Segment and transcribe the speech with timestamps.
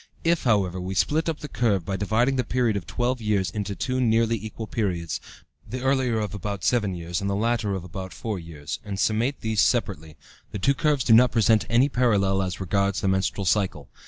[0.23, 3.75] If, however, we split up the curve by dividing the period of twelve years into
[3.75, 5.21] two nearly equal periods,
[5.69, 9.41] the earlier of about seven years and the latter of about four years, and summate
[9.41, 10.17] these separately,
[10.51, 13.89] the two curves do not present any parallel as regards the menstrual cycle.